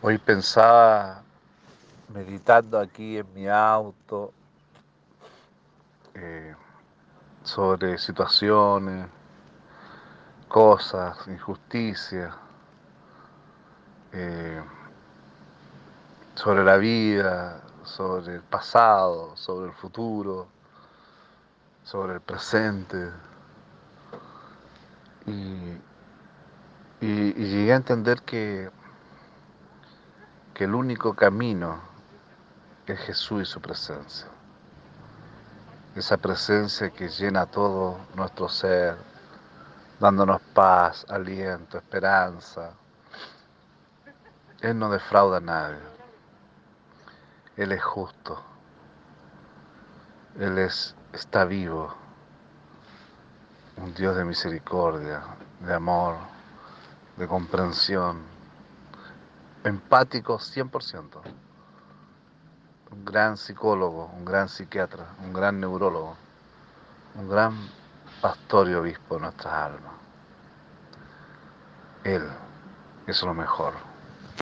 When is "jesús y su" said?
32.98-33.60